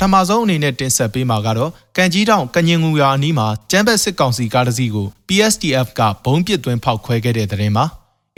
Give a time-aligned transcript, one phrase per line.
[0.00, 7.84] ထမဆုံးအနေနဲ့တင်ဆက်ပေးမှာကတော့ကံကြီးတောင်ကညင်ငူရွာအနီးမှာကျမ်းဘက်စစ်ကောင်စီကားတစ်စီးကို PSTF ကဘုံပစ်သွင်းဖောက်ခွဲခဲ့တဲ့တဲ့ရင်မှာ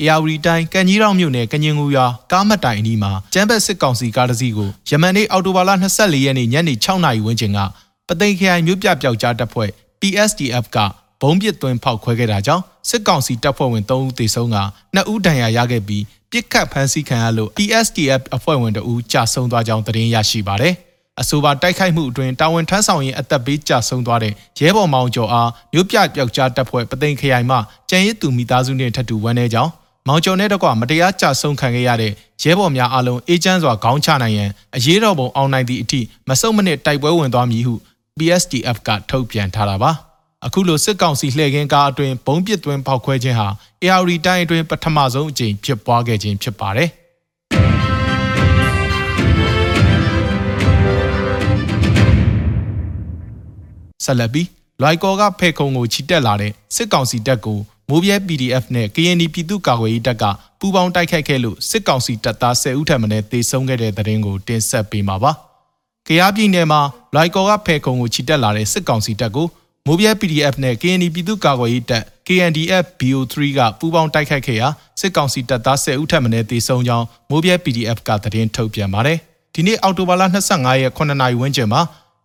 [0.00, 7.58] အေယာဝတီတိုင်းကံကြီးတောင်မြို့နယ်ကညင်ငူရွာကားမတိုင်အနီးမှာကျမ်းဘက်စစ်ကောင်စီကားတစ်စီးကိုယမန်နေ့အောက်တိုဘာလ24ရက်နေ့ညနေ6နာရီဝန်းကျင်က
[8.08, 9.70] ပသိမ်ခရိုင်မြို့ပြပျောက်ကြားတပ်ဖွဲ့
[10.00, 10.78] PSTF က
[11.20, 14.58] ဘုံပစ်သွင်းဖောက်ခွဲခဲ့တာကြောင့်စစ်ကောင်စီတပ်ဖွဲ့ဝင်3ဦးသေဆုံးက
[14.96, 20.76] 2ဦးဒဏ်ရာရခဲ့ပြီးပြစ်ခတ်ဖမ်းဆီးခံရလို့ PSTF အဖွဲ့ဝင်2ဦးကြာဆုံးသွားကြောင်းသတင်းရရှိပါတယ်။
[21.20, 27.56] အဆိုပါတိုက်ခိုက်မှုအတွင်းတာဝန်ထမ်းဆောင်ရင်အသက်ဘေးကျဆုံးသွားတဲ့ရဲဘော်မောင်ကျော်အားမြို့ပြပျောက်ကြားတပ်ဖွဲ့ပသိမ်ခရိုင်မှ
[27.90, 29.70] ကြံရစ်သူမိသားစုနှင့်ထပ်တူဝန်းနေကြောင်း
[30.08, 32.12] မောင်ကျော်နဲ့တကွမတရားကြဆုံးခံခဲ့ရတဲ့
[32.42, 37.74] ရဲဘော်များအားလုံးအေးချမ်းစွာခေါင်းချနိုင်ရန်အရေးတော်ပုံအောင်နိုင်သည့်အထိမဆုတ်မနစ်တိုက်ပွဲဝင်သွားမည်ဟု
[38.18, 39.90] PSTF ကထုတ်ပြန်ထားတာပါ
[40.46, 43.48] အခုလိုစစ်ကောင်စီလှည့်ကင်းကားအတွင်းဘုံပစ်သွင်းဖောက်ခွဲခြင်းဟာ
[43.82, 46.90] AR တိုင်းအတွင်းပထမဆုံးအကြိမ်ဖြစ်ပွားခဲ့ခြင်းဖြစ်ပါတယ်
[54.04, 54.48] ဆက်လက်ပြီး
[54.80, 60.24] လွိုက်ကော်ကဖဲခုံကိုချီတက်လာတဲ့စစ်ကောင်စီတပ်ကိုမိုးပြဲ PDF နဲ့ KND ပြည်သူ့ကာကွယ်ရေးတပ်က
[60.60, 65.32] ပူးပေါင်းတိုက်ခိုက်ခဲ့လို့စစ်ကောင်စီတပ်သား10ဦးထပ်မံတေဆုံးခဲ့တဲ့တဲ့ရင်ကိုတင်ဆက်ပေးမှာပါ။
[66.06, 66.80] ကရားပြည်နယ်မှာ
[67.14, 69.46] လွိုက်ကော်ကဖဲခုံကိုချီတက်လာတဲ့စစ်ကောင်စီတပ်ကို
[69.86, 74.68] မိုးပြဲ PDF နဲ့ KND ပြည်သူ့ကာကွယ်ရေးတပ် KNDF BO3 ကပူးပေါင်းတိုက်ခိုက်ခဲ့ရာ
[75.00, 79.18] စစ်ကောင်စီတပ်သား10ဦးထပ်မံတေဆုံးကြောင်းမိုးပြဲ PDF ကသတင်းထုတ်ပြန်ပါတယ်။
[79.54, 81.80] ဒီနေ့အောက်တိုဘာလ25ရက်9နာရီဝန်းကျင်မှာ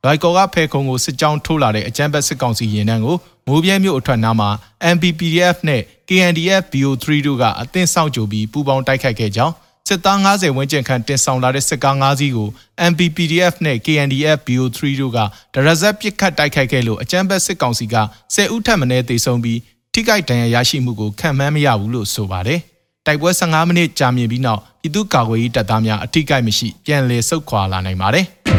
[0.05, 3.17] လွိုက်ကော်ကဖဲခုံကိုစစ်ကြောင်းထိုးလာတဲ့အကြမ်းဖက်စစ်ကောင်စီရင်နှန်းကို
[3.47, 4.49] မိုးပြဲမြို့အထွက်နားမှာ
[4.95, 9.53] MPPDF နဲ့ KNDF BO3 တို့ကအသင်းဆောင်ကြိုပြီးပူးပေါင်းတိုက်ခိုက်ခဲ့ကြောင်း
[9.87, 12.49] စစ်သား90ဝန်းကျင်ခန့်တင်ဆောင်လာတဲ့စစ်ကား၅စီးကို
[12.91, 15.19] MPPDF နဲ့ KNDF BO3 တို့က
[15.53, 17.95] ဒရဇက်ပစ်ခတ်တိုက်ခိုက်ခဲ့လို့အကြမ်းဖက်စစ်ကောင်စီက
[18.35, 19.59] 10ဦးထပ်မံတေဆုံးပြီး
[19.93, 22.59] ထိခိုက်ဒဏ်ရာရရှိမှုကိုခံမှန်းမရဘူးလို့ဆိုပါတယ်။
[23.05, 28.27] တိုက်ပွဲ15မိနစ်ကြာမြင့်ပြီးနောက်ပြည်သူ့ကာကွယ်ရေးတပ်သားများအထိကိမရှိပြန်လည်ဆုတ်ခွာလာနိုင်ပါတယ်။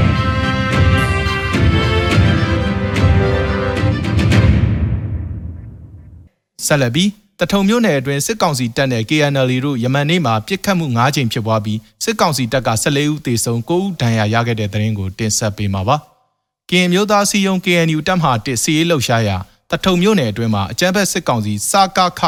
[6.69, 7.10] ဆက်လက်ပြီး
[7.41, 15.97] တထုံမြို့နယ်အတွင်းစစ်ကောင်စီတပ်နဲ့ KNL တို့ယမန်နေ့မှာပြစ်ခတ်မှု၅ကြိမ်ဖြစ်ပွားပြီးစစ်ကောင်စီတပ်က14ဦးသေဆုံး9ဦးဒဏ်ရာရခဲ့တဲ့တဲ့ရင်ကိုတင်ဆက်ပေးမှာပါ။
[16.71, 19.37] ကင်မျိုးသားစီယုံ KNU တပ်မှတစ်စီရေးလှုပ်ရှားရာ
[19.71, 22.22] တထုံမြို့နယ်အတွင်းမှာအကြမ်းဖက်စစ်ကောင်စီစာကခ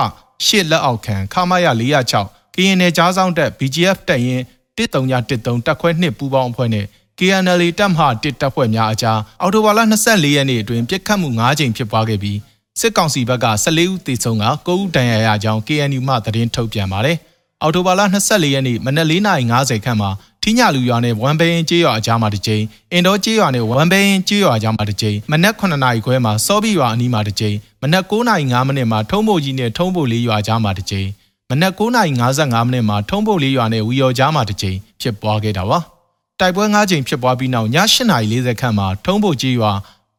[0.46, 1.66] ရှစ်လက်အောက်ခံခမာရ
[2.14, 4.44] 406ကရင်နယ်ကြားဆောင်တပ် BGF တပ်ရင်း
[4.78, 6.86] 1313တပ်ခွဲ2ပူးပေါင်းအဖွဲ့နဲ့
[7.18, 12.38] KNL တပ်မှတစ်တပ်ဖွဲ့များအကြားအော်တိုဘာလ24ရက်နေ့အတွင်းပြစ်ခတ်မှု9ကြိမ်ဖြစ်ပွားခဲ့ပြီး
[12.80, 17.16] စစ်ကောင်စီဘက်က14ဦးသေဆုံးက9ဦးဒဏ်ရာရကြောင်း KNU မှသတင်းထုတ်ပြန်ပါတယ်။
[17.62, 20.10] အော်တိုဘာလ24ရက်နေ့မနက်4:50ခန့်မှာ
[20.42, 31.08] ထိညလူရွာနဲ့ဝမ်ဘဲရင်ကျေးရွာအကြားမှာတစ်ကြိမ်အင်ဒေါကျေးရွာနဲ့ဝမ်ဘဲရင်ကျေးရွာအကြားမှာတစ်ကြိမ်မနက်9နာရီခွဲမှာစောဘီရွာအနီးမှာတစ်ကြိမ်မနက်9:05မိနစ်မှာထုံးဘိုကြီးနဲ့ထုံးဘိုလေးရွာအကြားမှာတစ်ကြိမ်
[31.50, 35.78] မနက်9:55မိနစ်မှာထုံးဘိုလေးရွာနဲ့ဝီယော်ကြားမှာတစ်ကြိမ်ဖြစ်ပွားခဲ့တာပါ။
[36.40, 37.68] တိုက်ပွဲ၅ကြိမ်ဖြစ်ပွားပြီးနောက်ည
[38.10, 39.72] 8:40ခန့်မှာထုံးဘိုကြီးရွာ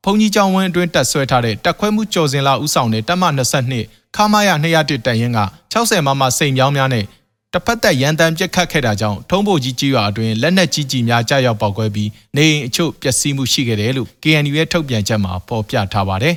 [0.03, 3.23] ဘုံကြီးကျောင်းဝင်းအတွင်းတက်ဆွဲထားတဲ့တက်ခွဲမှုကြော်စင်လာဦးဆောင်တဲ့တပ်မ
[3.69, 5.39] 22ခမာရ201တပ်ရင်းက
[5.73, 7.05] 60မမစိန်မြောင်းများနဲ့
[7.53, 16.35] တစ်ဖက်သက်ရန်တမ်းပြက်ခတ်ခဲ့တာကြောင့်ထုံးဘိုကြီးကြီးရွာအတွင်းလက်နက်ကြီးကြီးများကြားရောက်ပေါက်ကွဲပြီးနေအိမ်အချို့ပျက်စီးမှုရှိခဲ့တယ်လို့ KNU ရဲ့ထုတ်ပြန်ချက်မှာဖော်ပြထားပါတယ်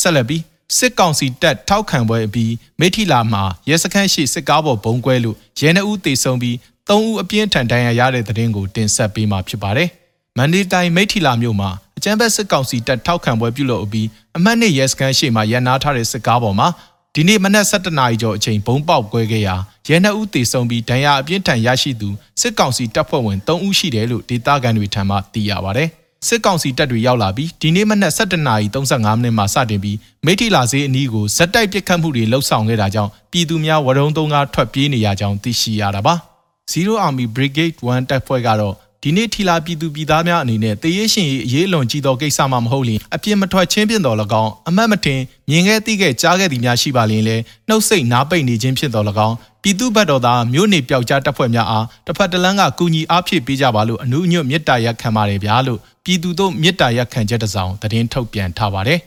[0.00, 0.42] ဆက်လက်ပြီး
[0.76, 6.56] စစ်ကောင်စီတပ်ထောက်ခံပွဲအပြီးမိထီလာမှာရဲစခန်းရှိစစ်ကားပေါ်ဘုံကွဲလို့ရဲနှအုပ်တေဆုံးပြီး
[6.88, 9.88] ၃ဦးအပြင်းထန်ဒဏ်ရာရတဲ့တဲ့ရင်ကိုတင်ဆက်ပေးမှာဖြစ်ပါတယ်။
[10.36, 16.68] မန္တလေးတိုင်းမိထီလာမြို့မှာအကြမ်းဖက်စစ်ကောင်စီတပ်ထောက်ခံပွဲပြုလုပ်အပြီးအမှတ်နှစ်ရဲစခန်းရှိမှာရန်နာထားတဲ့စစ်ကားပေါ်မှာ
[17.14, 19.56] ဒီနေ့မနက်7:00နာရီကျော်အချိန်ဘုံပေါက်ကွဲခဲ့ရာ
[19.88, 22.08] ရဲနှအုပ်တေဆုံးပြီးဒဏ်ရာအပြင်းထန်ရရှိသူ
[22.40, 25.86] စစ်ကောင်စီတပ်ဖွဲ့ဝင်3ဦးရှိတယ်လို့ဒေသခံတွေထံမှသိရပါဗျ။
[26.28, 36.14] စစ်ကောင်စီတပ်တွေရောက်လာပြီးဒီနေ့မနက်7:35မိနစ်မှာစတင်ပြီးမိထီလာဈေးအနီးကိုဇက်တိုက်ပစ်ခတ်မှုတွေလှုပ်ဆောင်ခဲ့တာကြောင့်ပြည်သူများဝရုံသုံးကားထွက်ပြေးနေရကြောင်းသိရှိရတာပါ။
[36.72, 38.74] Zero Army Brigade 1တပ်ဖွဲ့ကတော့
[39.04, 45.20] ဒီနေ့ထီလာပြည်သူပြည်သားများအနေနဲ့တရေရှင်ရေးအရေးလွန်ကြည့်သောကိစ္စမှမဟုတ်လျင်အပြစ်မထွက်ချင်းပြင်တော်၎င်းအမတ်မတင်
[45.50, 47.36] မြင်ခဲ့သိခဲ့ကြားခဲ့သည်များရှိပါလျင်လဲ
[47.68, 58.98] နှုတ်ဆက်နားပိတ်နေခြင်းဖြစ်တော်၎င်းပြည်သူ့ဘက်တော်သားမြို့နေပျောက်ကြားတပ်ဖွဲ့များအားတစ်ဖက်တစ်လမ်းကကူညီအားဖြည့်ပေးကြပါလို့အနုအညွတ်မေတ္တာရက်ခံပါတယ်ဗျာလို့ပြည်သူတို့မေတ္တာရက်ခံချက်တစ်စောင်သတင်းထုတ်ပြန်ထားပါတယ်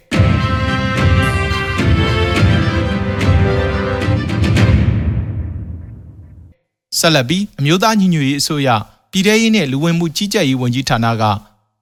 [7.00, 8.70] ဆက်လက်ပြီးအမျိုးသားညီညွတ်ရေးအစိုးရ
[9.16, 11.24] ပြည်ထရေးနဲ့လူဝင်မှုကြီးကြပ်ရေးဝန်ကြီးဌာနက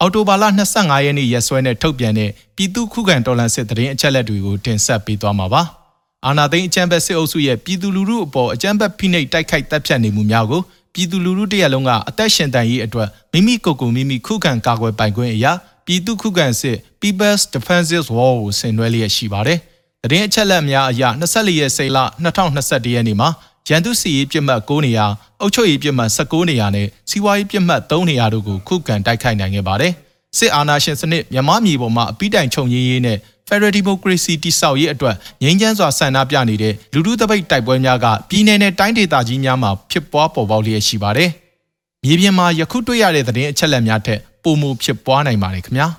[0.01, 0.43] အော်တိုဘာလ
[0.75, 5.61] 25ရက်နေ့ရက်စွဲနဲ့ထုတ်ပြန်တဲ့ပြည်သူ့ခုခံတော်လှန်စစ်တရင်အချက်လက်တွေကိုတင်ဆက်ပေးသွားမှာပါ။
[6.25, 10.61] အာနာသိန်းအကြံဘက်စစ်အုပ်စုရဲ့ပြည်သူလူထုအပေါ်အကြံဘက်ဖိနှိပ်တိုက်ခိုက်တပ်ဖြတ်နေမှုများကို
[10.93, 15.51] ပြည်သူလူထုတရက်လုံးကအသက်ရှင်တန်ရေးအတွက်မိမိကိုယ်ကိုမိမိခုခံကာကွယ်ပိုင်ခွင့်အရာ
[15.85, 19.59] ပြည်သူခုခံစစ် People's Defensive War ကိုဆင်နွှဲလျက်ရှိပါတယ်။
[20.11, 21.97] တရင်အချက်လက်များအရ24ရက်စိလ
[22.45, 23.29] 2021ရက်နေ့မှာ
[23.67, 25.05] ရန်သူစီရေးပြစ်မှတ်9နေရာ
[25.41, 29.93] အုပ်ချုပ်ရေးပြစ်မှတ်19နေရာနဲ့စီးပွားရေးပြစ်မှတ်3နေရာတို့ကိုခုခံတိုက်ခိုက်နိုင်ခဲ့ပါတယ်။
[30.37, 33.17] စစ်အာဏာရှင်စနစ်မြန်မာပြည်ပေါ်မှာအပိတိုင်ချုပ်ရင်းရေးနဲ့
[33.47, 41.29] Federal Democracy တိဆောက်ရေးအတွက်ငြိမ်းချမ်းစွာဆန္ဒပြနေတဲ့လူထုတပိတ်တိုက်ပွဲများကပြည်내နဲ့တိုင်းဒေသကြီးများမှာဖြစ်ပွားပေါ်ပေါက်လျက်ရှိပါတယ်။
[42.03, 45.87] မြေပြင်မှာယခုတွေ့ရတဲ့သတင်းအချက်အလက်များထက်ပိုမိုဖြစ်ပွားနိုင်ပါတယ်ခင်ဗျာ။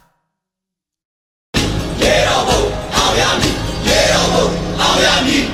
[2.03, 2.61] ရေတော်ဘုံ
[2.97, 3.55] အောင်ရမည်
[3.89, 4.47] ရေတော်ဘုံ
[4.81, 5.45] အောင်ရမည်